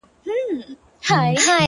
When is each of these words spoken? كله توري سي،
كله 0.25 0.63
توري 1.03 1.35
سي، 1.45 1.51